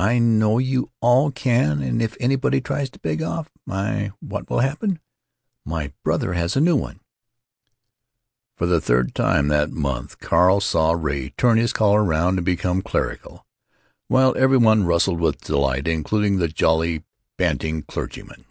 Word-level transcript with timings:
I 0.00 0.18
know 0.18 0.56
you 0.56 0.90
all 1.02 1.30
can, 1.30 1.82
and 1.82 2.00
if 2.00 2.16
anybody 2.18 2.62
tries 2.62 2.88
to 2.88 2.98
beg 2.98 3.20
off—my, 3.22 4.12
what 4.18 4.48
will 4.48 4.60
happen——! 4.60 4.98
My 5.62 5.92
brother 6.02 6.32
has 6.32 6.56
a 6.56 6.60
new 6.62 6.74
one——" 6.74 7.00
For 8.56 8.64
the 8.64 8.80
third 8.80 9.14
time 9.14 9.48
that 9.48 9.72
month, 9.72 10.20
Carl 10.20 10.60
saw 10.62 10.92
Ray 10.92 11.34
turn 11.36 11.58
his 11.58 11.74
collar 11.74 12.02
round 12.02 12.38
and 12.38 12.46
become 12.46 12.80
clerical, 12.80 13.44
while 14.08 14.34
every 14.38 14.56
one 14.56 14.84
rustled 14.86 15.20
with 15.20 15.42
delight, 15.42 15.86
including 15.86 16.38
the 16.38 16.48
jolly 16.48 17.04
bantling 17.36 17.82
clergyman. 17.82 18.46